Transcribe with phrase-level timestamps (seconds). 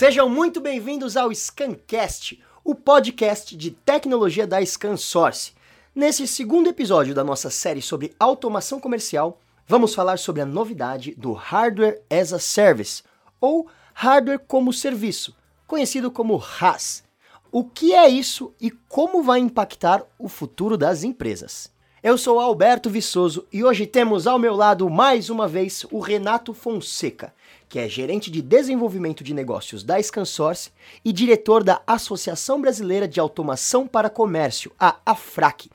[0.00, 5.52] Sejam muito bem-vindos ao Scancast, o podcast de tecnologia da ScanSource.
[5.94, 11.34] Nesse segundo episódio da nossa série sobre automação comercial, vamos falar sobre a novidade do
[11.34, 13.02] Hardware as a Service,
[13.38, 15.36] ou Hardware como Serviço,
[15.66, 17.04] conhecido como HaaS.
[17.52, 21.70] O que é isso e como vai impactar o futuro das empresas?
[22.02, 26.54] Eu sou Alberto Viçoso e hoje temos ao meu lado mais uma vez o Renato
[26.54, 27.34] Fonseca,
[27.70, 30.72] que é gerente de desenvolvimento de negócios da ScanSource
[31.04, 35.70] e diretor da Associação Brasileira de Automação para Comércio, a AFRAC.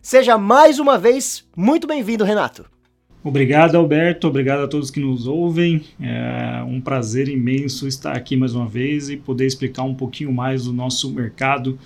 [0.00, 2.75] Seja mais uma vez muito bem-vindo, Renato.
[3.26, 4.28] Obrigado, Alberto.
[4.28, 5.82] Obrigado a todos que nos ouvem.
[6.00, 10.66] É um prazer imenso estar aqui mais uma vez e poder explicar um pouquinho mais
[10.66, 11.76] do nosso mercado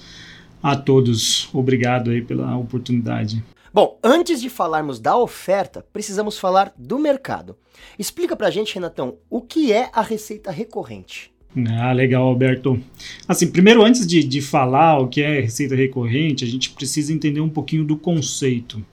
[0.62, 1.48] a todos.
[1.54, 3.42] Obrigado aí pela oportunidade.
[3.72, 7.56] Bom, antes de falarmos da oferta, precisamos falar do mercado.
[7.98, 11.32] Explica pra gente, Renatão, o que é a receita recorrente?
[11.80, 12.78] Ah, legal, Alberto.
[13.26, 17.40] Assim, primeiro, antes de, de falar o que é receita recorrente, a gente precisa entender
[17.40, 18.84] um pouquinho do conceito.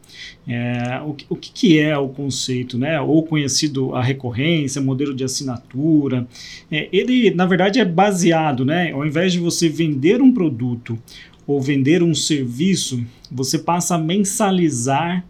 [0.47, 2.99] É, o, o que, que, é o conceito, né?
[3.01, 6.27] Ou conhecido a recorrência, modelo de assinatura.
[6.71, 8.91] É, ele, na verdade, é baseado, né?
[8.91, 10.97] Ao invés de você vender um produto
[11.45, 15.25] ou vender um serviço, você passa a mensalizar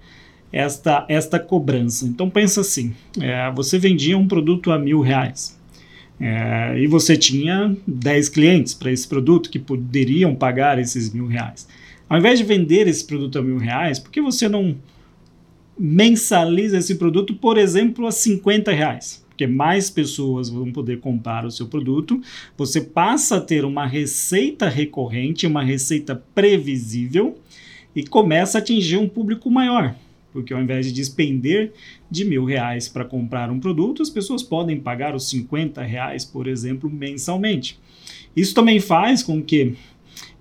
[0.51, 2.05] esta, esta cobrança.
[2.05, 5.56] Então pensa assim: é, você vendia um produto a mil reais.
[6.19, 11.67] É, e você tinha 10 clientes para esse produto que poderiam pagar esses mil reais.
[12.09, 14.75] Ao invés de vender esse produto a mil reais, por que você não
[15.77, 19.23] mensaliza esse produto, por exemplo, a 50 reais?
[19.29, 22.19] Porque mais pessoas vão poder comprar o seu produto,
[22.57, 27.37] você passa a ter uma receita recorrente, uma receita previsível
[27.95, 29.93] e começa a atingir um público maior.
[30.37, 31.73] Porque ao invés de despender
[32.11, 36.45] de mil reais para comprar um produto, as pessoas podem pagar os 50 reais, por
[36.45, 37.79] exemplo, mensalmente.
[38.35, 39.73] Isso também faz com que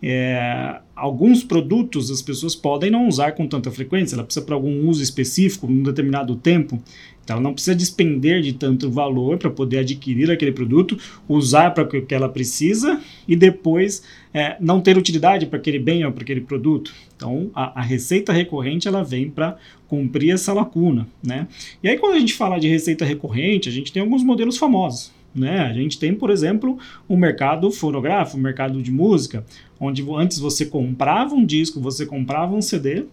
[0.03, 4.87] é, alguns produtos as pessoas podem não usar com tanta frequência, ela precisa para algum
[4.87, 6.79] uso específico, num determinado tempo.
[7.27, 10.97] Então, ela não precisa despender de tanto valor para poder adquirir aquele produto,
[11.29, 16.05] usar para o que ela precisa e depois é, não ter utilidade para aquele bem
[16.05, 16.95] ou para aquele produto.
[17.17, 19.57] Então, a, a receita recorrente ela vem para
[19.89, 21.09] cumprir essa lacuna.
[21.21, 21.49] Né?
[21.83, 25.11] E aí, quando a gente fala de receita recorrente, a gente tem alguns modelos famosos.
[25.37, 25.61] Né?
[25.61, 29.45] A gente tem, por exemplo, o mercado fonográfico, o mercado de música,
[29.79, 33.05] onde antes você comprava um disco, você comprava um CD,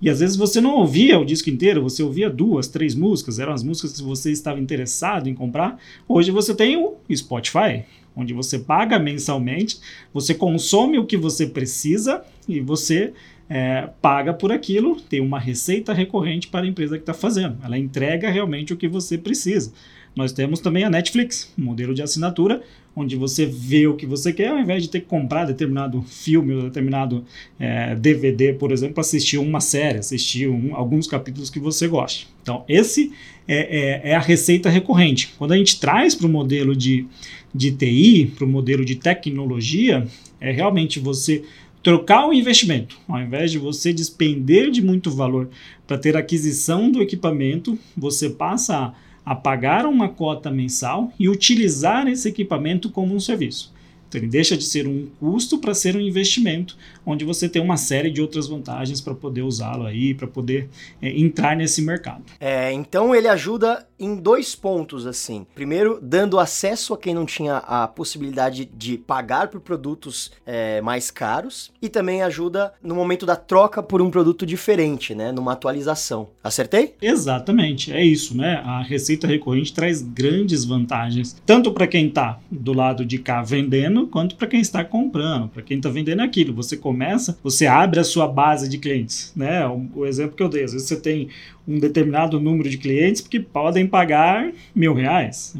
[0.00, 3.52] e às vezes você não ouvia o disco inteiro, você ouvia duas, três músicas, eram
[3.52, 5.76] as músicas que você estava interessado em comprar.
[6.08, 7.82] Hoje você tem o Spotify,
[8.14, 9.80] onde você paga mensalmente,
[10.14, 13.12] você consome o que você precisa e você
[13.48, 17.58] é, paga por aquilo, tem uma receita recorrente para a empresa que está fazendo.
[17.64, 19.72] Ela entrega realmente o que você precisa.
[20.14, 22.62] Nós temos também a Netflix, modelo de assinatura,
[22.94, 26.52] onde você vê o que você quer, ao invés de ter que comprar determinado filme
[26.54, 27.24] ou determinado
[27.58, 32.26] é, DVD, por exemplo, assistir uma série, assistir um, alguns capítulos que você gosta.
[32.42, 33.12] Então, esse
[33.48, 35.32] é, é, é a receita recorrente.
[35.38, 37.06] Quando a gente traz para o modelo de,
[37.54, 40.06] de TI, para o modelo de tecnologia,
[40.38, 41.42] é realmente você
[41.82, 42.98] trocar o investimento.
[43.08, 45.48] Ao invés de você despender de muito valor
[45.86, 48.94] para ter aquisição do equipamento, você passa a
[49.24, 53.72] a pagar uma cota mensal e utilizar esse equipamento como um serviço.
[54.12, 57.78] Então ele deixa de ser um custo para ser um investimento, onde você tem uma
[57.78, 60.68] série de outras vantagens para poder usá-lo aí, para poder
[61.00, 62.22] é, entrar nesse mercado.
[62.38, 65.46] É, então ele ajuda em dois pontos assim.
[65.54, 71.10] Primeiro, dando acesso a quem não tinha a possibilidade de pagar por produtos é, mais
[71.10, 75.32] caros, e também ajuda no momento da troca por um produto diferente, né?
[75.32, 76.28] Numa atualização.
[76.44, 76.94] Acertei?
[77.00, 78.60] Exatamente, é isso, né?
[78.64, 84.01] A receita recorrente traz grandes vantagens, tanto para quem está do lado de cá vendendo
[84.06, 86.54] quanto para quem está comprando, para quem está vendendo aquilo.
[86.54, 89.66] Você começa, você abre a sua base de clientes, né?
[89.66, 91.28] O, o, exemplo que eu dei, às vezes você tem
[91.66, 95.54] um determinado número de clientes que podem pagar mil reais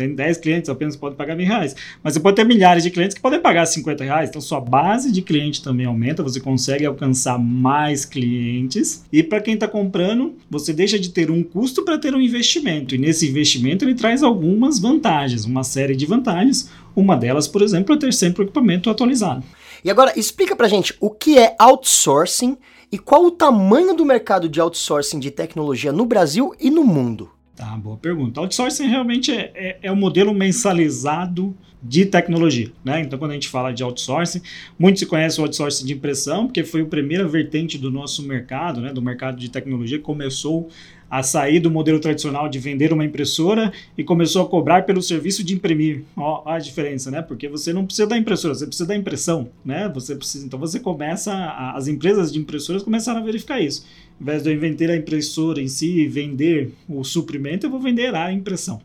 [0.00, 1.76] tem 10 clientes apenas podem pagar mil reais.
[2.02, 4.30] Mas você pode ter milhares de clientes que podem pagar 50 reais.
[4.30, 9.04] Então sua base de cliente também aumenta, você consegue alcançar mais clientes.
[9.12, 12.94] E para quem está comprando, você deixa de ter um custo para ter um investimento.
[12.94, 16.70] E nesse investimento ele traz algumas vantagens, uma série de vantagens.
[16.96, 19.44] Uma delas, por exemplo, é ter sempre o equipamento atualizado.
[19.84, 22.56] E agora explica para gente o que é outsourcing
[22.90, 27.30] e qual o tamanho do mercado de outsourcing de tecnologia no Brasil e no mundo.
[27.60, 28.40] Tá, boa pergunta.
[28.40, 33.02] Outsourcing realmente é, é, é o modelo mensalizado de tecnologia, né?
[33.02, 34.40] Então, quando a gente fala de outsourcing,
[34.78, 38.80] muitos se conhecem o outsourcing de impressão, porque foi a primeira vertente do nosso mercado,
[38.80, 38.94] né?
[38.94, 40.70] Do mercado de tecnologia, começou
[41.10, 45.44] a sair do modelo tradicional de vender uma impressora e começou a cobrar pelo serviço
[45.44, 46.04] de imprimir.
[46.16, 47.20] Ó, ó a diferença, né?
[47.20, 49.90] Porque você não precisa da impressora, você precisa da impressão, né?
[49.92, 53.84] Você precisa, então você começa, a, as empresas de impressoras começaram a verificar isso.
[54.20, 57.80] Ao invés de eu vender a impressora em si e vender o suprimento, eu vou
[57.80, 58.78] vender a impressão.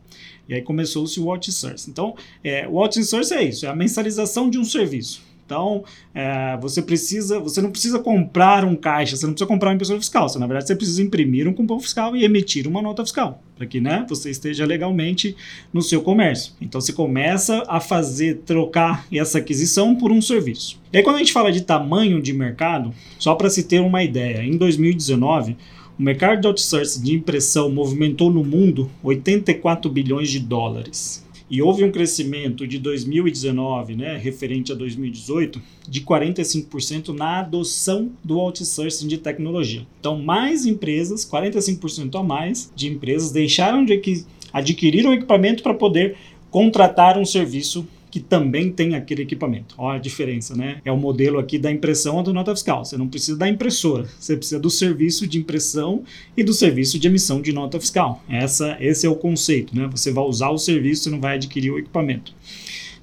[0.48, 1.90] E aí começou-se o outsourcing.
[1.90, 5.25] Então, é, o outsourcing é isso, é a mensalização de um serviço.
[5.46, 9.76] Então, é, você precisa, você não precisa comprar um caixa, você não precisa comprar uma
[9.76, 10.28] impressora fiscal.
[10.28, 13.64] Você, na verdade, você precisa imprimir um cupom fiscal e emitir uma nota fiscal para
[13.64, 15.34] que né, você esteja legalmente
[15.72, 16.52] no seu comércio.
[16.60, 20.78] Então, você começa a fazer, trocar essa aquisição por um serviço.
[20.92, 24.02] E aí, quando a gente fala de tamanho de mercado, só para se ter uma
[24.02, 25.56] ideia, em 2019
[25.98, 31.25] o mercado de outsourcing de impressão movimentou no mundo 84 bilhões de dólares.
[31.48, 38.40] E houve um crescimento de 2019, né, referente a 2018, de 45% na adoção do
[38.40, 39.86] outsourcing de tecnologia.
[40.00, 46.16] Então, mais empresas, 45% a mais de empresas deixaram de adquirir um equipamento para poder
[46.50, 47.86] contratar um serviço
[48.16, 49.74] que também tem aquele equipamento.
[49.76, 50.80] Olha a diferença, né?
[50.86, 52.82] É o modelo aqui da impressão da nota fiscal.
[52.82, 56.02] Você não precisa da impressora, você precisa do serviço de impressão
[56.34, 58.24] e do serviço de emissão de nota fiscal.
[58.26, 59.86] Essa, esse é o conceito, né?
[59.90, 62.32] Você vai usar o serviço, você não vai adquirir o equipamento.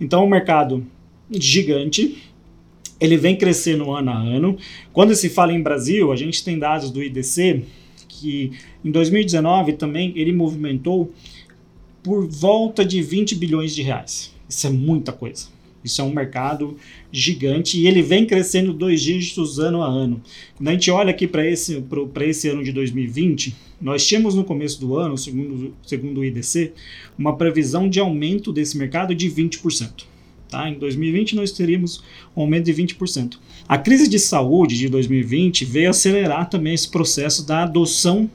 [0.02, 0.84] Então, o mercado
[1.30, 2.24] gigante,
[3.00, 4.58] ele vem crescendo ano a ano.
[4.92, 7.62] Quando se fala em Brasil, a gente tem dados do IDC
[8.08, 8.52] que
[8.84, 11.14] em 2019 também ele movimentou
[12.02, 14.33] por volta de 20 bilhões de reais.
[14.54, 15.48] Isso é muita coisa.
[15.84, 16.78] Isso é um mercado
[17.12, 20.22] gigante e ele vem crescendo dois dígitos ano a ano.
[20.56, 21.84] Quando a gente olha aqui para esse,
[22.22, 26.72] esse ano de 2020, nós tínhamos no começo do ano, segundo, segundo o IDC,
[27.18, 30.06] uma previsão de aumento desse mercado de 20%.
[30.48, 30.70] Tá?
[30.70, 32.02] Em 2020 nós teríamos
[32.36, 33.38] um aumento de 20%.
[33.68, 38.30] A crise de saúde de 2020 veio acelerar também esse processo da adoção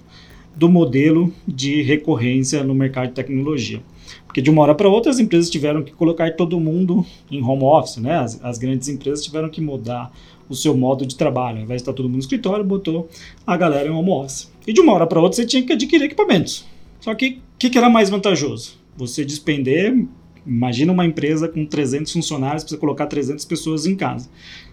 [0.54, 3.80] do modelo de recorrência no mercado de tecnologia.
[4.26, 7.64] Porque de uma hora para outra as empresas tiveram que colocar todo mundo em home
[7.64, 8.16] office, né?
[8.18, 10.12] As, as, grandes empresas tiveram que mudar
[10.48, 11.58] o seu modo de trabalho.
[11.58, 13.08] Ao invés de estar todo mundo no escritório, botou
[13.46, 14.50] a galera em home office.
[14.66, 16.66] E de uma hora para outra você tinha que adquirir equipamentos.
[17.00, 18.76] Só que o que, que era mais vantajoso?
[18.96, 20.06] Você despender,
[20.46, 24.28] imagina uma empresa com 300 funcionários, precisa colocar 300 pessoas em casa.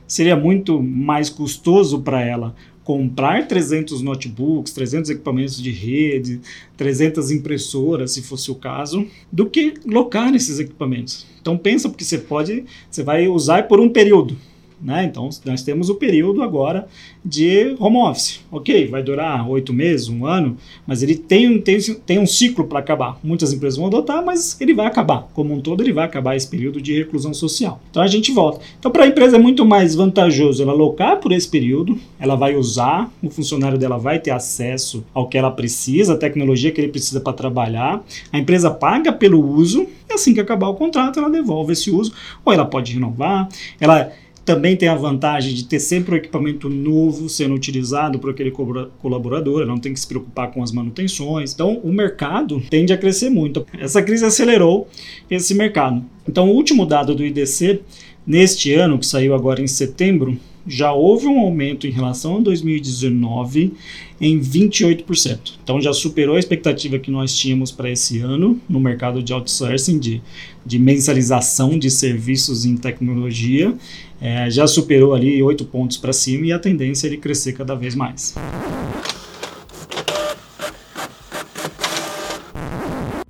[0.07, 2.55] Seria muito mais custoso para ela
[2.85, 6.39] comprar 300 notebooks, 300 equipamentos de rede,
[6.77, 11.25] 300 impressoras, se fosse o caso, do que locar esses equipamentos.
[11.41, 14.37] Então pensa porque você pode, você vai usar por um período.
[14.81, 15.05] Né?
[15.05, 16.87] Então, nós temos o período agora
[17.23, 18.41] de home office.
[18.51, 22.79] Ok, vai durar oito meses, um ano, mas ele tem, tem, tem um ciclo para
[22.79, 23.17] acabar.
[23.23, 25.27] Muitas empresas vão adotar, mas ele vai acabar.
[25.33, 27.81] Como um todo, ele vai acabar esse período de reclusão social.
[27.89, 28.59] Então, a gente volta.
[28.79, 32.55] Então, para a empresa é muito mais vantajoso ela alocar por esse período, ela vai
[32.55, 36.89] usar, o funcionário dela vai ter acesso ao que ela precisa, a tecnologia que ele
[36.89, 38.03] precisa para trabalhar.
[38.31, 42.13] A empresa paga pelo uso, e assim que acabar o contrato, ela devolve esse uso,
[42.43, 43.49] ou ela pode renovar,
[43.79, 44.11] ela
[44.45, 49.65] também tem a vantagem de ter sempre um equipamento novo sendo utilizado por aquele colaborador,
[49.65, 51.51] não tem que se preocupar com as manutenções.
[51.51, 53.65] Então, o mercado tende a crescer muito.
[53.77, 54.87] Essa crise acelerou
[55.29, 56.05] esse mercado.
[56.29, 57.81] Então, o último dado do IDC,
[58.25, 60.37] neste ano, que saiu agora em setembro,
[60.67, 63.73] já houve um aumento em relação a 2019
[64.19, 65.53] em 28%.
[65.63, 69.99] Então já superou a expectativa que nós tínhamos para esse ano no mercado de outsourcing,
[69.99, 70.21] de,
[70.65, 73.73] de mensalização de serviços em tecnologia.
[74.21, 77.75] É, já superou ali 8 pontos para cima e a tendência é ele crescer cada
[77.75, 78.35] vez mais.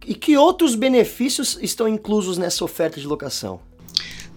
[0.08, 3.60] E que outros benefícios estão inclusos nessa oferta de locação?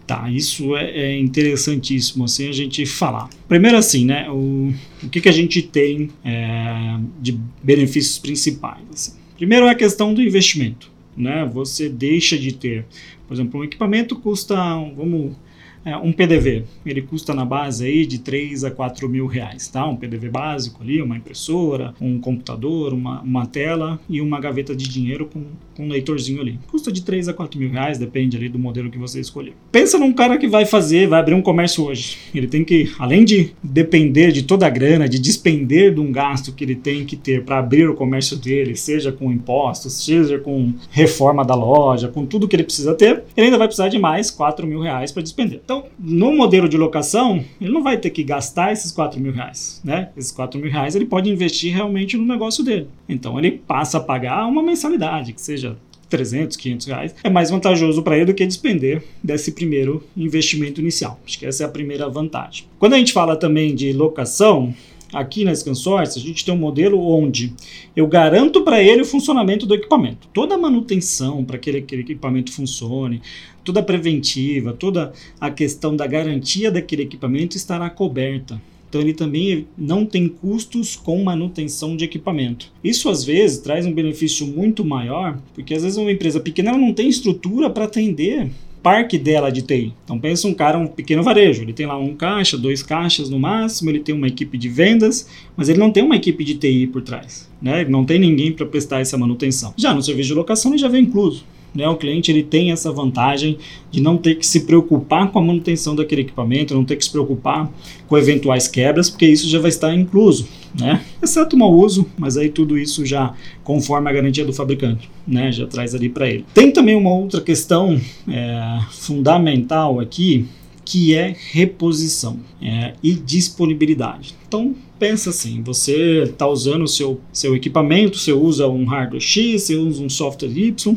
[0.09, 3.29] Tá, isso é, é, interessantíssimo assim a gente falar.
[3.47, 4.73] Primeiro assim, né, o,
[5.03, 8.81] o que, que a gente tem é, de benefícios principais?
[8.91, 9.13] Assim.
[9.37, 11.45] Primeiro é a questão do investimento, né?
[11.53, 12.87] Você deixa de ter,
[13.27, 14.57] por exemplo, um equipamento custa,
[14.97, 15.37] vamos
[15.85, 19.87] é, um PDV, ele custa na base aí de 3 a 4 mil reais, tá?
[19.87, 24.89] Um PDV básico ali, uma impressora, um computador, uma, uma tela e uma gaveta de
[24.89, 25.45] dinheiro com,
[25.77, 26.59] com um leitorzinho ali.
[26.71, 29.55] Custa de 3 a 4 mil reais, depende ali do modelo que você escolher.
[29.71, 32.19] Pensa num cara que vai fazer, vai abrir um comércio hoje.
[32.35, 36.53] Ele tem que, além de depender de toda a grana, de despender de um gasto
[36.53, 40.73] que ele tem que ter para abrir o comércio dele, seja com impostos, seja com
[40.91, 44.31] reforma da loja, com tudo que ele precisa ter, ele ainda vai precisar de mais
[44.31, 45.61] 4 mil reais para despender.
[45.69, 49.83] Então, no modelo de locação, ele não vai ter que gastar esses 4 mil reais.
[49.85, 50.09] Né?
[50.17, 52.89] Esses 4 mil reais ele pode investir realmente no negócio dele.
[53.07, 55.77] Então, ele passa a pagar uma mensalidade, que seja
[56.09, 61.21] 300, 500 reais, é mais vantajoso para ele do que despender desse primeiro investimento inicial.
[61.27, 62.65] Acho que essa é a primeira vantagem.
[62.79, 64.75] Quando a gente fala também de locação,
[65.13, 67.53] aqui na Scansource, a gente tem um modelo onde
[67.97, 70.29] eu garanto para ele o funcionamento do equipamento.
[70.33, 73.23] Toda a manutenção para que aquele equipamento funcione,
[73.65, 78.61] toda a preventiva, toda a questão da garantia daquele equipamento estará coberta.
[78.89, 82.73] Então ele também não tem custos com manutenção de equipamento.
[82.83, 86.95] Isso às vezes traz um benefício muito maior, porque às vezes uma empresa pequena não
[86.95, 88.51] tem estrutura para atender
[88.83, 89.93] parque dela de TI.
[90.05, 93.39] Então pensa um cara, um pequeno varejo, ele tem lá um caixa, dois caixas no
[93.39, 96.87] máximo, ele tem uma equipe de vendas, mas ele não tem uma equipe de TI
[96.87, 97.83] por trás, né?
[97.83, 99.75] Ele não tem ninguém para prestar essa manutenção.
[99.77, 101.45] Já no serviço de locação ele já vem incluso.
[101.79, 103.57] Né, o cliente ele tem essa vantagem
[103.89, 107.11] de não ter que se preocupar com a manutenção daquele equipamento, não ter que se
[107.13, 107.71] preocupar
[108.09, 111.01] com eventuais quebras, porque isso já vai estar incluso, né?
[111.23, 113.33] exceto o mau uso, mas aí tudo isso já
[113.63, 115.53] conforme a garantia do fabricante, né?
[115.53, 116.45] já traz ali para ele.
[116.53, 120.49] Tem também uma outra questão é, fundamental aqui,
[120.85, 124.35] que é reposição é, e disponibilidade.
[124.49, 129.63] Então, pensa assim, você está usando o seu, seu equipamento, você usa um hardware X,
[129.63, 130.97] você usa um software Y,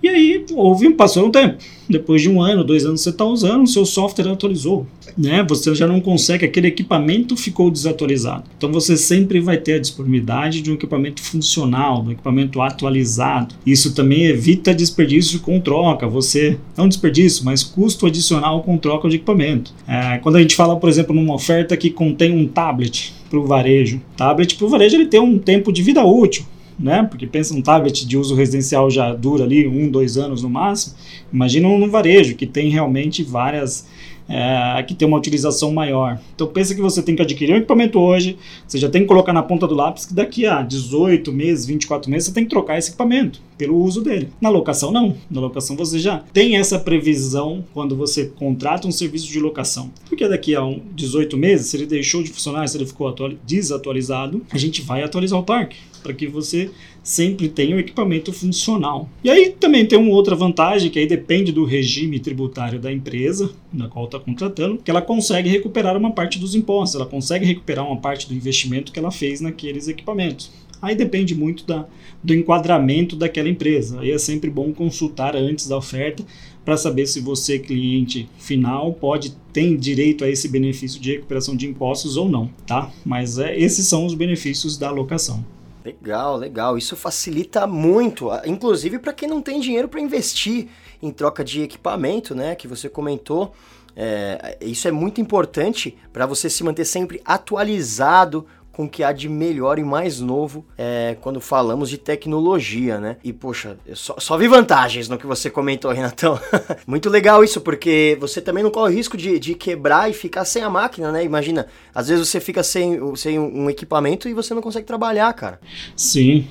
[0.00, 1.56] e aí houve, passou um tempo.
[1.88, 4.86] Depois de um ano, dois anos você está usando, o seu software atualizou.
[5.16, 5.44] Né?
[5.48, 8.44] Você já não consegue, aquele equipamento ficou desatualizado.
[8.56, 13.54] Então você sempre vai ter a disponibilidade de um equipamento funcional, de um equipamento atualizado.
[13.66, 16.06] Isso também evita desperdício com troca.
[16.06, 19.72] Você, não desperdício, mas custo adicional com troca de equipamento.
[19.86, 23.46] É, quando a gente fala, por exemplo, numa oferta que contém um tablet para o
[23.46, 24.00] varejo.
[24.16, 26.44] Tablet para o varejo ele tem um tempo de vida útil
[26.78, 27.02] né?
[27.02, 30.94] Porque pensa um tablet de uso residencial já dura ali um, dois anos no máximo.
[31.32, 33.86] Imagina um varejo que tem realmente várias
[34.28, 36.20] é, que tem uma utilização maior.
[36.34, 39.32] Então pensa que você tem que adquirir um equipamento hoje, você já tem que colocar
[39.32, 42.76] na ponta do lápis que daqui a 18 meses, 24 meses você tem que trocar
[42.78, 44.28] esse equipamento pelo uso dele.
[44.40, 45.16] Na locação não.
[45.30, 49.90] Na locação você já tem essa previsão quando você contrata um serviço de locação.
[50.08, 53.08] Porque daqui a um 18 meses, se ele deixou de funcionar, se ele ficou
[53.46, 56.70] desatualizado, a gente vai atualizar o parque para que você
[57.02, 59.08] sempre tenha o equipamento funcional.
[59.22, 63.50] E aí também tem uma outra vantagem que aí depende do regime tributário da empresa
[63.72, 67.86] na qual está contratando, que ela consegue recuperar uma parte dos impostos, ela consegue recuperar
[67.86, 70.50] uma parte do investimento que ela fez naqueles equipamentos.
[70.80, 71.86] Aí depende muito da,
[72.22, 74.00] do enquadramento daquela empresa.
[74.00, 76.24] Aí é sempre bom consultar antes da oferta
[76.64, 81.66] para saber se você, cliente final, pode tem direito a esse benefício de recuperação de
[81.66, 82.92] impostos ou não, tá?
[83.04, 85.44] Mas é, esses são os benefícios da locação.
[85.88, 86.76] Legal, legal.
[86.76, 90.68] Isso facilita muito, inclusive para quem não tem dinheiro para investir
[91.02, 92.54] em troca de equipamento, né?
[92.54, 93.54] Que você comentou.
[93.96, 98.46] É, isso é muito importante para você se manter sempre atualizado
[98.78, 103.16] com o que há de melhor e mais novo é, quando falamos de tecnologia, né?
[103.24, 106.38] E, poxa, só, só vi vantagens no que você comentou, Renatão.
[106.86, 110.44] Muito legal isso, porque você também não corre o risco de, de quebrar e ficar
[110.44, 111.24] sem a máquina, né?
[111.24, 115.58] Imagina, às vezes você fica sem, sem um equipamento e você não consegue trabalhar, cara.
[115.96, 116.46] Sim.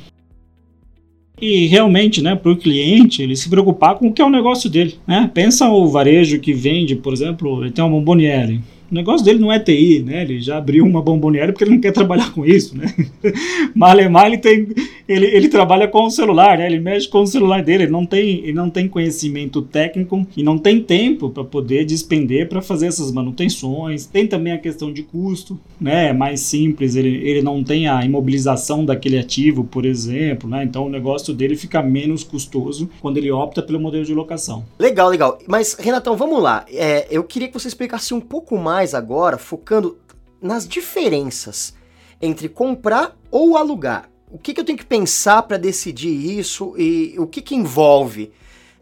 [1.39, 4.69] E realmente, né, para o cliente, ele se preocupar com o que é o negócio
[4.69, 5.31] dele, né?
[5.34, 9.51] Pensa o varejo que vende, por exemplo, ele tem uma bomboniere o negócio dele não
[9.51, 10.22] é TI, né?
[10.22, 12.94] Ele já abriu uma bomboniere porque ele não quer trabalhar com isso, né?
[13.75, 14.67] Malemar, ele, tem,
[15.08, 16.65] ele, ele trabalha com o celular, né?
[16.65, 20.41] Ele mexe com o celular dele, ele não tem, ele não tem conhecimento técnico e
[20.41, 24.06] não tem tempo para poder despender para fazer essas manutenções.
[24.06, 26.10] Tem também a questão de custo, né?
[26.10, 30.63] É mais simples, ele, ele não tem a imobilização daquele ativo, por exemplo, né?
[30.63, 34.63] Então o negócio dele fica menos custoso quando ele opta pelo modelo de locação.
[34.79, 35.39] Legal, legal.
[35.46, 36.65] Mas, Renatão, vamos lá.
[36.72, 39.98] É, eu queria que você explicasse um pouco mais mais agora focando
[40.39, 41.75] nas diferenças
[42.22, 44.07] entre comprar ou alugar.
[44.31, 48.29] O que, que eu tenho que pensar para decidir isso e o que, que envolve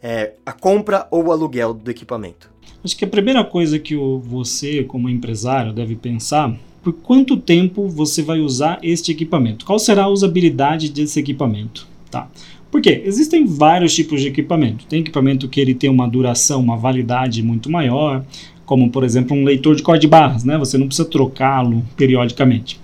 [0.03, 2.51] é, a compra ou o aluguel do equipamento?
[2.83, 8.21] Acho que a primeira coisa que você, como empresário, deve pensar por quanto tempo você
[8.21, 9.65] vai usar este equipamento.
[9.65, 11.87] Qual será a usabilidade desse equipamento?
[12.11, 12.29] Tá?
[12.69, 14.85] Porque existem vários tipos de equipamento.
[14.87, 18.25] Tem equipamento que ele tem uma duração, uma validade muito maior
[18.65, 20.57] como por exemplo um leitor de código de barras, né?
[20.57, 22.79] Você não precisa trocá-lo periodicamente.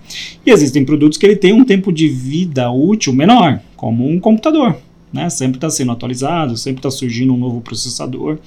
[0.46, 4.78] E existem produtos que ele tem um tempo de vida útil menor, como um computador,
[5.12, 5.30] né?
[5.30, 8.38] Sempre está sendo atualizado, sempre está surgindo um novo processador.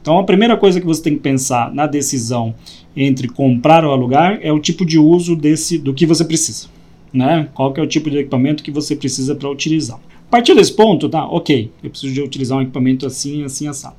[0.00, 2.54] Então a primeira coisa que você tem que pensar na decisão
[2.94, 6.66] entre comprar ou alugar é o tipo de uso desse do que você precisa,
[7.12, 7.48] né?
[7.54, 9.98] Qual que é o tipo de equipamento que você precisa para utilizar.
[10.28, 11.26] A partir desse ponto, tá?
[11.26, 13.96] Ok, eu preciso de utilizar um equipamento assim, assim, assado.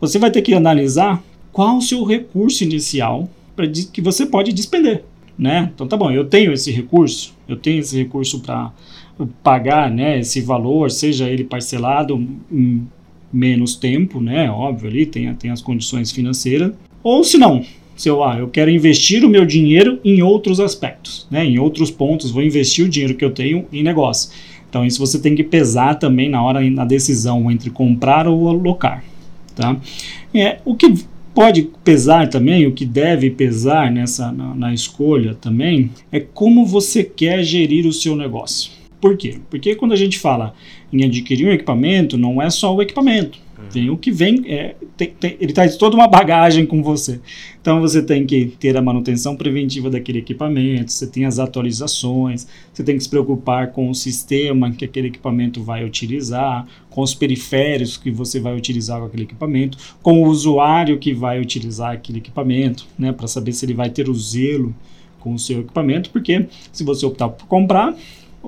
[0.00, 1.22] Você vai ter que analisar
[1.56, 5.04] qual o seu recurso inicial para que você pode despender,
[5.38, 5.70] né?
[5.74, 8.70] Então tá bom, eu tenho esse recurso, eu tenho esse recurso para
[9.42, 12.22] pagar, né, esse valor, seja ele parcelado
[12.52, 12.86] em
[13.32, 14.50] menos tempo, né?
[14.50, 16.72] Óbvio ali tem, tem as condições financeiras,
[17.02, 17.64] ou se não,
[17.96, 21.42] se eu, ah, eu quero investir o meu dinheiro em outros aspectos, né?
[21.42, 24.30] Em outros pontos, vou investir o dinheiro que eu tenho em negócio.
[24.68, 29.02] Então isso você tem que pesar também na hora na decisão entre comprar ou alocar,
[29.54, 29.74] tá?
[30.34, 35.90] É, o que pode pesar também, o que deve pesar nessa na, na escolha também,
[36.10, 38.72] é como você quer gerir o seu negócio.
[38.98, 39.38] Por quê?
[39.50, 40.54] Porque quando a gente fala
[40.90, 43.38] em adquirir um equipamento, não é só o equipamento.
[43.72, 47.20] Tem o que vem, é, tem, tem, ele traz toda uma bagagem com você.
[47.60, 52.84] Então você tem que ter a manutenção preventiva daquele equipamento, você tem as atualizações, você
[52.84, 57.96] tem que se preocupar com o sistema que aquele equipamento vai utilizar, com os periféricos
[57.96, 62.86] que você vai utilizar com aquele equipamento, com o usuário que vai utilizar aquele equipamento,
[62.98, 64.74] né, para saber se ele vai ter o zelo
[65.18, 67.96] com o seu equipamento, porque se você optar por comprar,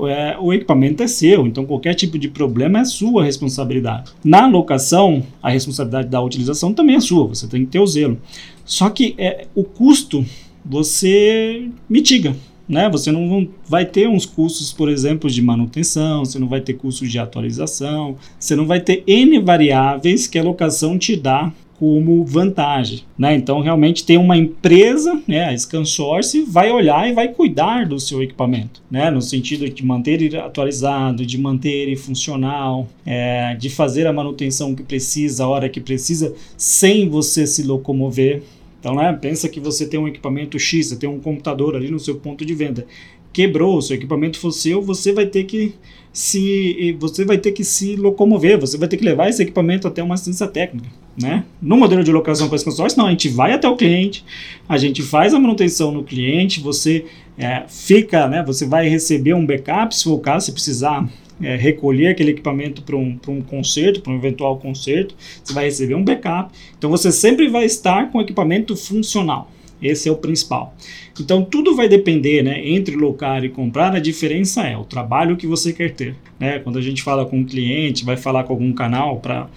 [0.07, 4.13] é, o equipamento é seu, então qualquer tipo de problema é sua responsabilidade.
[4.23, 8.19] Na locação, a responsabilidade da utilização também é sua, você tem que ter o zelo.
[8.65, 10.25] Só que é, o custo
[10.65, 12.37] você mitiga.
[12.69, 12.87] Né?
[12.91, 17.11] Você não vai ter uns custos, por exemplo, de manutenção, você não vai ter custos
[17.11, 23.05] de atualização, você não vai ter N variáveis que a locação te dá como vantagem.
[23.17, 23.37] Né?
[23.37, 28.21] Então, realmente tem uma empresa, né, a ScanSource, vai olhar e vai cuidar do seu
[28.21, 29.11] equipamento, né?
[29.11, 34.75] no sentido de manter ele atualizado, de manter ele funcional, é, de fazer a manutenção
[34.75, 38.43] que precisa, a hora que precisa, sem você se locomover.
[38.81, 42.01] Então, né, pensa que você tem um equipamento X, você tem um computador ali no
[42.01, 42.87] seu ponto de venda.
[43.33, 45.75] Quebrou, seu equipamento for seu, você vai ter que
[46.19, 50.03] se você vai ter que se locomover, você vai ter que levar esse equipamento até
[50.03, 51.45] uma assistência técnica, né?
[51.63, 54.25] No modelo de locação com esse consórcio, não, a gente vai até o cliente,
[54.69, 57.05] a gente faz a manutenção no cliente, você
[57.39, 58.43] é, fica, né?
[58.45, 61.09] Você vai receber um backup se for o caso, se precisar
[61.41, 65.95] é, recolher aquele equipamento para um, um conserto, para um eventual conserto, você vai receber
[65.95, 66.53] um backup.
[66.77, 69.53] Então você sempre vai estar com equipamento funcional.
[69.81, 70.75] Esse é o principal.
[71.21, 75.47] Então tudo vai depender, né, entre locar e comprar, a diferença é o trabalho que
[75.47, 76.15] você quer ter.
[76.39, 76.59] Né?
[76.59, 79.49] Quando a gente fala com um cliente, vai falar com algum canal para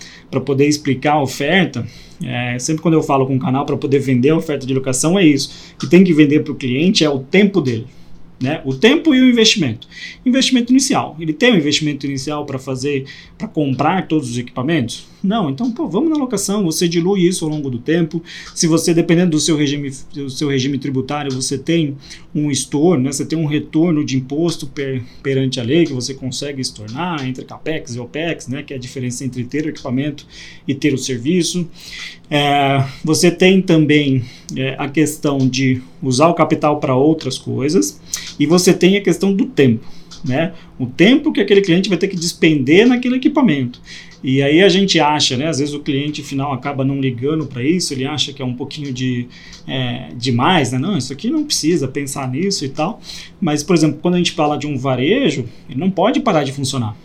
[0.42, 1.86] poder explicar a oferta,
[2.24, 5.18] é, sempre quando eu falo com um canal para poder vender a oferta de locação,
[5.18, 5.76] é isso.
[5.80, 7.88] que tem que vender para o cliente é o tempo dele.
[8.42, 8.60] Né?
[8.66, 9.88] O tempo e o investimento.
[10.26, 11.16] Investimento inicial.
[11.20, 13.06] Ele tem um investimento inicial para fazer,
[13.38, 15.11] para comprar todos os equipamentos?
[15.24, 18.24] Não, então pô, vamos na locação, você dilui isso ao longo do tempo.
[18.56, 21.96] Se você, dependendo do seu regime, do seu regime tributário, você tem
[22.34, 23.12] um estorno, né?
[23.12, 27.46] você tem um retorno de imposto per, perante a lei que você consegue estornar entre
[27.46, 28.64] CAPEX e OPEX, né?
[28.64, 30.26] que é a diferença entre ter o equipamento
[30.68, 31.70] e ter o serviço.
[32.30, 34.24] É, você tem também
[34.56, 38.02] é, a questão de usar o capital para outras coisas
[38.40, 39.86] e você tem a questão do tempo.
[40.24, 40.54] Né?
[40.80, 43.82] O tempo que aquele cliente vai ter que despender naquele equipamento.
[44.24, 45.48] E aí a gente acha, né?
[45.48, 48.54] Às vezes o cliente final acaba não ligando para isso, ele acha que é um
[48.54, 49.28] pouquinho de
[49.68, 50.78] é, demais, né?
[50.78, 53.02] Não, isso aqui não precisa pensar nisso e tal.
[53.40, 56.52] Mas, por exemplo, quando a gente fala de um varejo, ele não pode parar de
[56.52, 56.96] funcionar.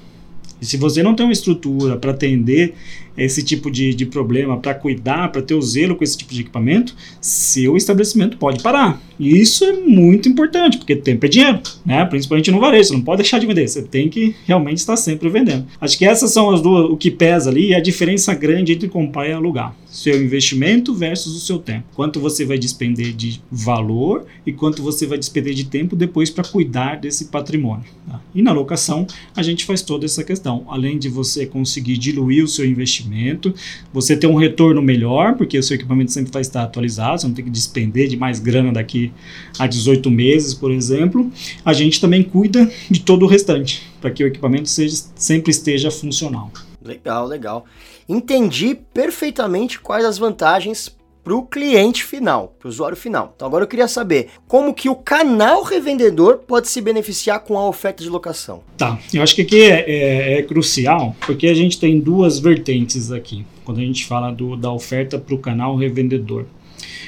[0.60, 2.74] E se você não tem uma estrutura para atender
[3.16, 6.42] esse tipo de, de problema, para cuidar, para ter o zelo com esse tipo de
[6.42, 9.00] equipamento, seu estabelecimento pode parar.
[9.18, 12.04] E isso é muito importante, porque tempo é dinheiro, né?
[12.04, 12.88] principalmente no varejo.
[12.88, 15.66] Você não pode deixar de vender, você tem que realmente estar sempre vendendo.
[15.80, 18.88] Acho que essas são as duas, o que pesa ali e a diferença grande entre
[18.88, 19.74] comprar e alugar.
[19.96, 21.87] Seu investimento versus o seu tempo.
[21.94, 26.44] Quanto você vai despender de valor e quanto você vai despender de tempo depois para
[26.44, 27.87] cuidar desse patrimônio.
[28.06, 28.20] Tá?
[28.35, 30.66] E na locação, a gente faz toda essa questão.
[30.68, 33.54] Além de você conseguir diluir o seu investimento,
[33.90, 37.35] você ter um retorno melhor, porque o seu equipamento sempre vai estar atualizado, você não
[37.35, 39.11] tem que despender de mais grana daqui
[39.59, 41.32] há 18 meses, por exemplo,
[41.64, 45.90] a gente também cuida de todo o restante, para que o equipamento seja, sempre esteja
[45.90, 46.52] funcional.
[46.87, 47.64] Legal, legal.
[48.09, 50.96] Entendi perfeitamente quais as vantagens
[51.27, 53.33] para o cliente final, para o usuário final.
[53.35, 57.68] Então agora eu queria saber como que o canal revendedor pode se beneficiar com a
[57.68, 58.62] oferta de locação.
[58.79, 63.11] Tá, eu acho que aqui é, é, é crucial porque a gente tem duas vertentes
[63.11, 66.46] aqui quando a gente fala do, da oferta para o canal revendedor.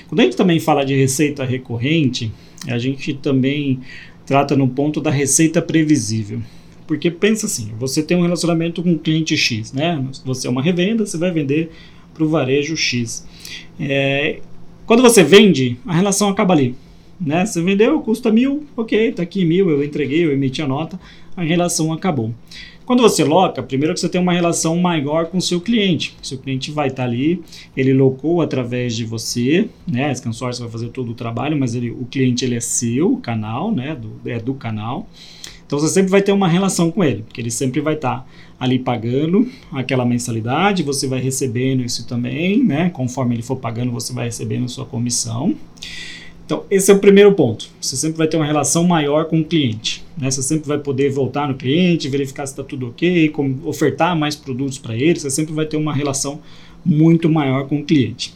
[0.09, 2.33] Quando a gente também fala de receita recorrente,
[2.67, 3.79] a gente também
[4.27, 6.43] trata no ponto da receita previsível.
[6.88, 10.03] Porque pensa assim, você tem um relacionamento com o cliente X, né?
[10.24, 11.70] Você é uma revenda, você vai vender
[12.14, 13.29] para o varejo X.
[13.79, 14.40] É,
[14.87, 16.74] quando você vende, a relação acaba ali.
[17.20, 17.44] Né?
[17.44, 20.98] Você vendeu, custa mil, ok, tá aqui mil, eu entreguei, eu emiti a nota,
[21.37, 22.33] a relação acabou.
[22.87, 26.16] Quando você loca, primeiro que você tem uma relação maior com o seu cliente.
[26.22, 27.42] Seu cliente vai estar tá ali,
[27.77, 30.09] ele locou através de você, né?
[30.09, 33.70] A Scansource vai fazer todo o trabalho, mas ele, o cliente ele é seu, canal,
[33.70, 33.94] né?
[33.94, 35.07] Do, é do canal.
[35.68, 38.26] Então você sempre vai ter uma relação com ele, porque ele sempre vai estar tá
[38.59, 42.88] ali pagando aquela mensalidade, você vai recebendo isso também, né?
[42.88, 45.54] Conforme ele for pagando, você vai recebendo sua comissão.
[46.46, 47.68] Então, esse é o primeiro ponto.
[47.78, 50.02] Você sempre vai ter uma relação maior com o cliente.
[50.16, 50.31] Né?
[50.31, 53.31] Você sempre vai poder voltar no cliente, verificar se está tudo ok,
[53.66, 55.20] ofertar mais produtos para ele.
[55.20, 56.40] Você sempre vai ter uma relação
[56.83, 58.33] muito maior com o cliente.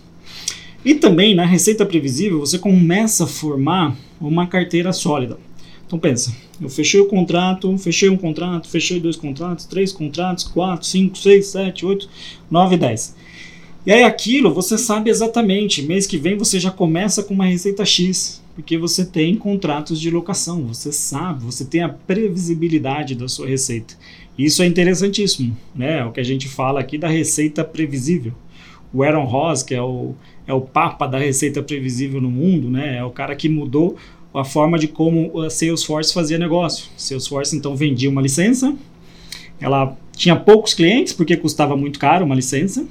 [0.85, 5.39] E também na receita previsível você começa a formar uma carteira sólida.
[5.87, 10.87] Então pensa, eu fechei o contrato, fechei um contrato, fechei dois contratos, três contratos, quatro,
[10.87, 12.09] cinco, seis, sete, oito,
[12.51, 13.15] nove, dez.
[13.85, 17.85] E aí aquilo você sabe exatamente, mês que vem você já começa com uma receita
[17.85, 23.49] X, porque você tem contratos de locação, você sabe, você tem a previsibilidade da sua
[23.49, 23.95] receita.
[24.39, 25.99] Isso é interessantíssimo, né?
[25.99, 28.33] É o que a gente fala aqui da receita previsível.
[28.93, 30.15] O Aaron Ross, que é o,
[30.47, 32.99] é o papa da receita previsível no mundo, né?
[32.99, 33.97] É o cara que mudou
[34.35, 36.87] a forma de como a Salesforce fazia negócio.
[36.97, 38.75] Salesforce então vendia uma licença,
[39.61, 42.87] ela tinha poucos clientes porque custava muito caro uma licença,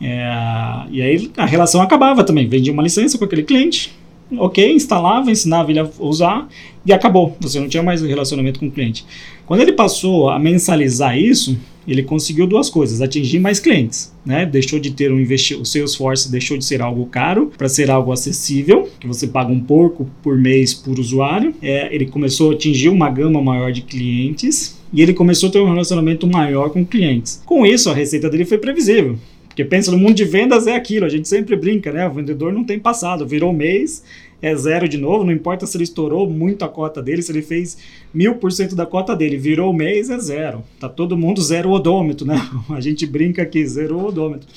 [0.00, 2.48] é, e aí a relação acabava também.
[2.48, 3.94] Vendia uma licença com aquele cliente,
[4.38, 6.48] ok, instalava, ensinava ele a usar
[6.84, 7.36] e acabou.
[7.40, 9.04] Você não tinha mais relacionamento com o cliente.
[9.46, 14.46] Quando ele passou a mensalizar isso, ele conseguiu duas coisas: atingir mais clientes, né?
[14.46, 18.12] Deixou de ter um investimento, o Salesforce deixou de ser algo caro para ser algo
[18.12, 21.54] acessível, que você paga um porco por mês por usuário.
[21.62, 25.60] É, ele começou a atingir uma gama maior de clientes e ele começou a ter
[25.60, 27.42] um relacionamento maior com clientes.
[27.46, 29.18] Com isso, a receita dele foi previsível.
[29.52, 32.08] Porque pensa, no mundo de vendas é aquilo, a gente sempre brinca, né?
[32.08, 34.02] O vendedor não tem passado, virou mês,
[34.40, 37.42] é zero de novo, não importa se ele estourou muito a cota dele, se ele
[37.42, 37.76] fez
[38.14, 40.64] mil por cento da cota dele, virou mês, é zero.
[40.80, 42.36] Tá todo mundo zero odômetro, né?
[42.70, 44.48] A gente brinca aqui, zero odômetro.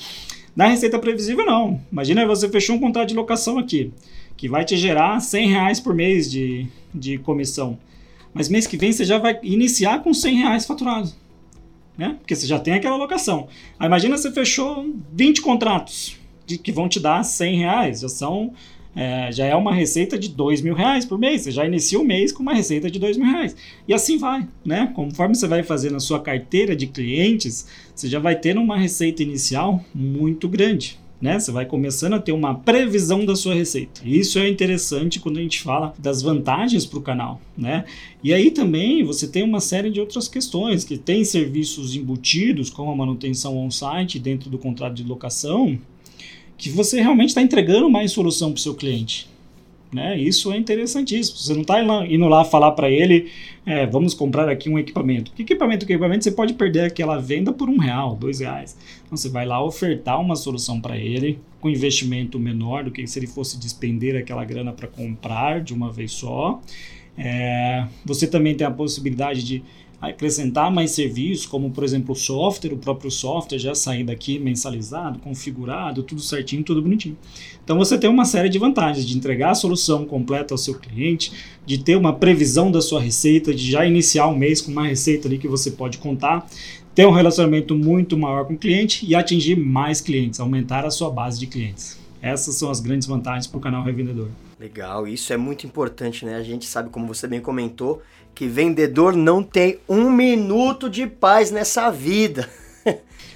[0.56, 1.78] Na receita previsível, não.
[1.92, 3.92] Imagina você fechou um contrato de locação aqui,
[4.34, 7.78] que vai te gerar 100 reais por mês de, de comissão.
[8.32, 11.25] Mas mês que vem você já vai iniciar com 100 reais faturados
[11.96, 12.16] né?
[12.18, 13.48] Porque você já tem aquela locação.
[13.78, 18.52] Aí imagina você fechou 20 contratos de, que vão te dar 100 reais, já são
[18.94, 21.42] é, já é uma receita de dois mil reais por mês.
[21.42, 23.54] Você já inicia o mês com uma receita de dois mil reais.
[23.86, 24.90] E assim vai, né?
[24.94, 29.22] Conforme você vai fazendo a sua carteira de clientes, você já vai tendo uma receita
[29.22, 31.38] inicial muito grande né?
[31.38, 34.00] Você vai começando a ter uma previsão da sua receita.
[34.04, 37.84] Isso é interessante quando a gente fala das vantagens para o canal, né?
[38.22, 42.90] E aí também você tem uma série de outras questões, que tem serviços embutidos, como
[42.90, 45.78] a manutenção on-site dentro do contrato de locação,
[46.58, 49.28] que você realmente está entregando mais solução para o seu cliente.
[49.92, 50.18] Né?
[50.18, 51.38] Isso é interessantíssimo.
[51.38, 53.30] Você não está indo lá falar para ele,
[53.64, 55.32] é, vamos comprar aqui um equipamento.
[55.32, 55.86] Que equipamento?
[55.86, 56.24] Que equipamento?
[56.24, 58.76] Você pode perder aquela venda por um real, dois reais.
[59.04, 63.18] Então você vai lá ofertar uma solução para ele com investimento menor do que se
[63.18, 66.60] ele fosse despender aquela grana para comprar de uma vez só.
[67.18, 69.62] É, você também tem a possibilidade de
[70.00, 75.18] acrescentar mais serviços, como por exemplo o software, o próprio software já sair daqui mensalizado,
[75.18, 77.16] configurado, tudo certinho, tudo bonitinho.
[77.64, 81.32] Então você tem uma série de vantagens de entregar a solução completa ao seu cliente,
[81.64, 85.26] de ter uma previsão da sua receita, de já iniciar o mês com uma receita
[85.28, 86.46] ali que você pode contar,
[86.94, 91.10] ter um relacionamento muito maior com o cliente e atingir mais clientes, aumentar a sua
[91.10, 91.98] base de clientes.
[92.22, 94.28] Essas são as grandes vantagens para o canal Revendedor.
[94.58, 96.36] Legal, isso é muito importante, né?
[96.36, 98.02] A gente sabe, como você bem comentou,
[98.34, 102.48] que vendedor não tem um minuto de paz nessa vida.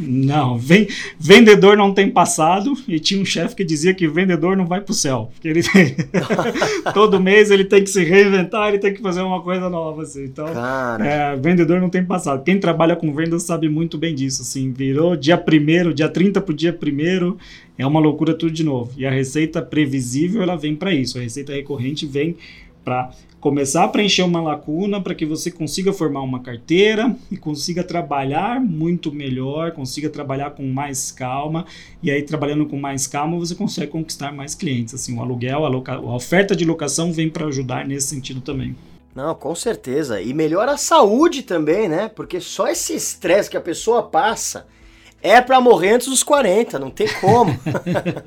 [0.01, 4.67] Não, vem, vendedor não tem passado e tinha um chefe que dizia que vendedor não
[4.67, 5.31] vai para o céu.
[5.35, 5.95] Porque ele tem,
[6.95, 10.03] todo mês ele tem que se reinventar, ele tem que fazer uma coisa nova.
[10.03, 10.25] Assim.
[10.25, 10.47] Então,
[11.05, 12.43] é, vendedor não tem passado.
[12.43, 14.41] Quem trabalha com vendas sabe muito bem disso.
[14.43, 17.37] Assim, virou dia primeiro, dia 30 para o dia primeiro,
[17.77, 18.93] é uma loucura tudo de novo.
[18.97, 21.19] E a receita previsível ela vem para isso.
[21.19, 22.37] A receita recorrente vem
[22.91, 27.85] para começar a preencher uma lacuna para que você consiga formar uma carteira e consiga
[27.85, 31.65] trabalhar muito melhor, consiga trabalhar com mais calma
[32.03, 34.93] e aí trabalhando com mais calma você consegue conquistar mais clientes.
[34.93, 38.75] Assim, o aluguel, a, a oferta de locação vem para ajudar nesse sentido também.
[39.15, 40.21] Não, com certeza.
[40.21, 42.09] E melhora a saúde também, né?
[42.09, 44.67] Porque só esse estresse que a pessoa passa
[45.23, 47.55] É pra morrer antes dos 40, não tem como.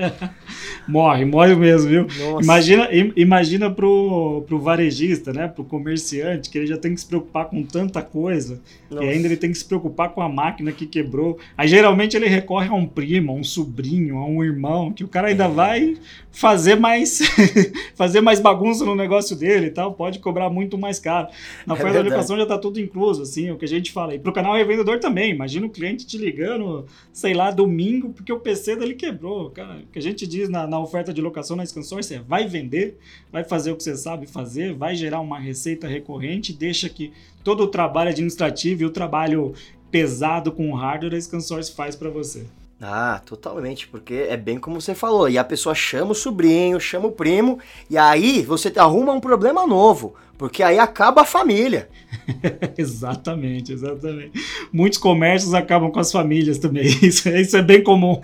[0.87, 2.03] morre, morre mesmo, viu?
[2.03, 2.43] Nossa.
[2.43, 5.47] Imagina, imagina pro, pro varejista, né?
[5.47, 8.61] Pro comerciante, que ele já tem que se preocupar com tanta coisa.
[8.91, 9.03] Nossa.
[9.03, 11.39] E ainda ele tem que se preocupar com a máquina que quebrou.
[11.57, 15.07] Aí geralmente ele recorre a um primo, a um sobrinho, a um irmão, que o
[15.07, 15.49] cara ainda é.
[15.49, 15.97] vai
[16.33, 17.19] fazer mais
[17.95, 21.27] fazer mais bagunça no negócio dele e tal, pode cobrar muito mais caro.
[21.65, 24.15] Na é da educação já tá tudo incluso, assim, o que a gente fala.
[24.15, 28.39] E pro canal revendedor também, imagina o cliente te ligando, sei lá, domingo, porque o
[28.39, 29.49] PC dele quebrou.
[29.51, 32.47] Cara, o que a gente diz na, na oferta de locação na ScanSource é vai
[32.47, 32.97] vender,
[33.31, 37.11] vai fazer o que você sabe fazer, vai gerar uma receita recorrente, deixa que
[37.43, 39.53] todo o trabalho administrativo e o trabalho
[39.91, 42.45] pesado com o hardware a ScanSource faz para você.
[42.81, 45.29] Ah, totalmente, porque é bem como você falou.
[45.29, 47.59] E a pessoa chama o sobrinho, chama o primo,
[47.89, 51.87] e aí você arruma um problema novo, porque aí acaba a família.
[52.77, 54.33] exatamente, exatamente.
[54.71, 56.85] Muitos comércios acabam com as famílias também.
[57.01, 58.19] Isso, isso é bem comum.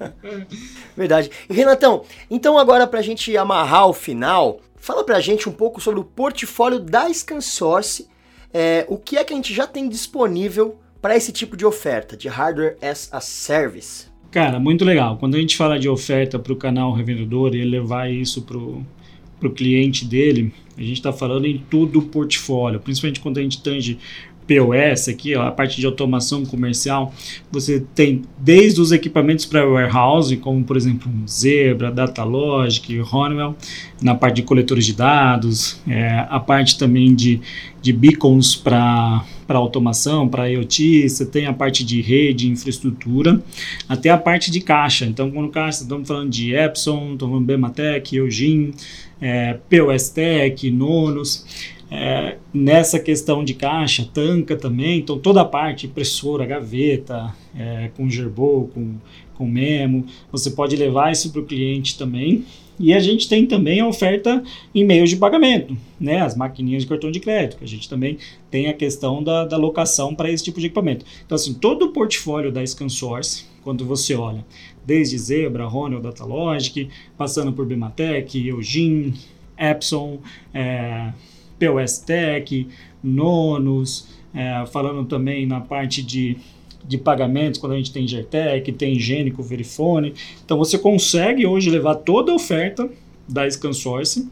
[0.96, 1.30] Verdade.
[1.48, 5.52] E Renatão, então agora para a gente amarrar o final, fala para a gente um
[5.52, 8.08] pouco sobre o portfólio da ScanSource,
[8.52, 12.16] é, o que é que a gente já tem disponível para esse tipo de oferta,
[12.16, 14.06] de hardware as a service?
[14.30, 15.16] Cara, muito legal.
[15.18, 19.50] Quando a gente fala de oferta para o canal revendedor e levar isso para o
[19.50, 23.98] cliente dele, a gente está falando em todo o portfólio, principalmente quando a gente tange
[24.46, 27.14] POS aqui, ó, a parte de automação comercial,
[27.50, 33.54] você tem desde os equipamentos para warehouse, como por exemplo um Zebra, Datalogic, Honeywell,
[34.02, 37.40] na parte de coletores de dados, é, a parte também de,
[37.80, 43.42] de beacons para para automação, para IoT, você tem a parte de rede, infraestrutura,
[43.88, 45.04] até a parte de caixa.
[45.06, 48.72] Então, quando caixa, estamos falando de Epson, estamos falando Bematec, Eugene,
[49.20, 51.44] é, POS Tech, Nonos.
[51.90, 58.08] É, nessa questão de caixa, tanca também, então toda a parte, impressora, gaveta, é, com
[58.08, 58.94] gerbou, com,
[59.34, 62.44] com memo, você pode levar isso para o cliente também.
[62.82, 64.42] E a gente tem também a oferta
[64.74, 66.22] em meios de pagamento, né?
[66.22, 68.16] As maquininhas de cartão de crédito, que a gente também
[68.50, 71.04] tem a questão da, da locação para esse tipo de equipamento.
[71.26, 74.46] Então, assim, todo o portfólio da ScanSource, quando você olha,
[74.82, 79.12] desde Zebra, Ronald, Datalogic, passando por Bimatec, Eugene,
[79.58, 80.18] Epson,
[80.54, 81.12] é,
[81.60, 82.66] POS Tech,
[83.02, 86.36] Nonos, é, falando também na parte de,
[86.84, 90.14] de pagamentos, quando a gente tem Gertec, tem Gênico, Verifone.
[90.44, 92.88] Então você consegue hoje levar toda a oferta
[93.28, 94.28] da ScanSource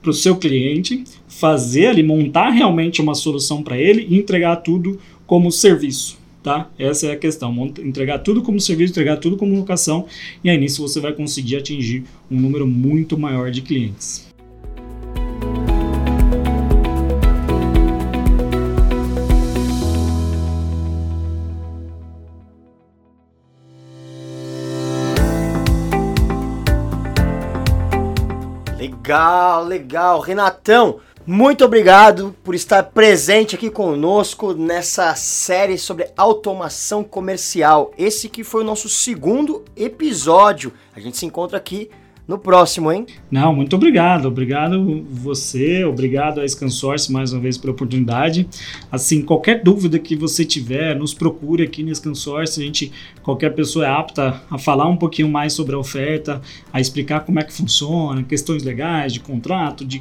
[0.00, 4.98] para o seu cliente, fazer ali, montar realmente uma solução para ele e entregar tudo
[5.26, 6.18] como serviço.
[6.42, 6.70] Tá?
[6.78, 7.54] Essa é a questão.
[7.84, 10.06] Entregar tudo como serviço, entregar tudo como locação,
[10.42, 14.29] e aí nisso você vai conseguir atingir um número muito maior de clientes.
[29.10, 30.20] Legal, legal.
[30.20, 37.90] Renatão, muito obrigado por estar presente aqui conosco nessa série sobre automação comercial.
[37.98, 40.72] Esse que foi o nosso segundo episódio.
[40.94, 41.90] A gente se encontra aqui
[42.30, 43.06] no próximo, hein?
[43.28, 44.26] Não, muito obrigado.
[44.26, 48.48] Obrigado você, obrigado a ScanSource mais uma vez pela oportunidade.
[48.90, 52.60] Assim, qualquer dúvida que você tiver, nos procure aqui no ScanSource.
[52.60, 56.40] A gente, qualquer pessoa é apta a falar um pouquinho mais sobre a oferta,
[56.72, 60.00] a explicar como é que funciona, questões legais de contrato, de,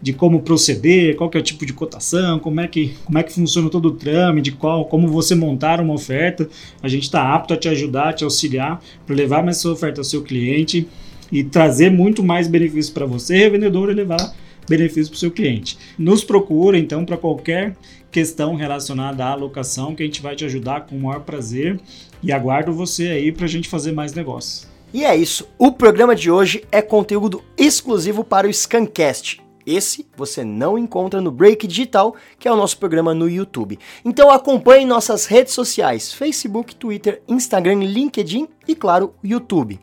[0.00, 3.22] de como proceder, qual que é o tipo de cotação, como é que, como é
[3.22, 6.48] que funciona todo o trâmite, qual, como você montar uma oferta.
[6.82, 10.00] A gente está apto a te ajudar, a te auxiliar para levar mais sua oferta
[10.00, 10.88] ao seu cliente
[11.30, 14.34] e trazer muito mais benefícios para você, revendedor, e levar
[14.68, 15.78] benefícios para o seu cliente.
[15.98, 17.76] Nos procura então para qualquer
[18.10, 21.78] questão relacionada à alocação que a gente vai te ajudar com o maior prazer
[22.22, 24.66] e aguardo você aí para a gente fazer mais negócios.
[24.92, 25.46] E é isso.
[25.58, 29.42] O programa de hoje é conteúdo exclusivo para o Scancast.
[29.66, 33.78] Esse você não encontra no Break Digital, que é o nosso programa no YouTube.
[34.04, 39.80] Então acompanhe nossas redes sociais: Facebook, Twitter, Instagram, LinkedIn e, claro, YouTube.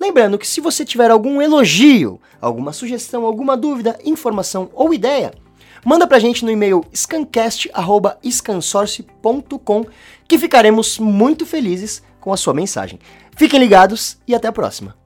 [0.00, 5.32] Lembrando que se você tiver algum elogio, alguma sugestão, alguma dúvida, informação ou ideia,
[5.84, 9.86] manda pra gente no e-mail scancast.scansource.com
[10.28, 12.98] que ficaremos muito felizes com a sua mensagem.
[13.36, 15.05] Fiquem ligados e até a próxima.